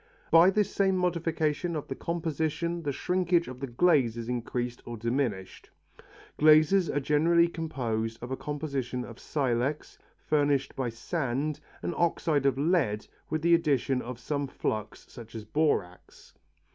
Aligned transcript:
By 0.31 0.49
this 0.49 0.73
same 0.73 0.97
modification 0.97 1.75
of 1.75 1.87
the 1.87 1.93
composition 1.93 2.81
the 2.81 2.91
shrinkage 2.91 3.47
of 3.47 3.59
the 3.59 3.67
glaze 3.67 4.17
is 4.17 4.27
increased 4.29 4.81
or 4.83 4.97
diminished. 4.97 5.69
Glazes 6.39 6.89
are 6.89 6.99
generally 6.99 7.47
composed 7.47 8.17
of 8.23 8.31
a 8.31 8.35
combination 8.35 9.05
of 9.05 9.19
silex, 9.19 9.99
furnished 10.17 10.75
by 10.75 10.89
sand, 10.89 11.59
and 11.83 11.93
oxide 11.93 12.47
of 12.47 12.57
lead 12.57 13.05
with 13.29 13.43
the 13.43 13.53
addition 13.53 14.01
of 14.01 14.17
some 14.19 14.47
flux 14.47 15.05
such 15.07 15.35
as 15.35 15.45
borax. 15.45 16.33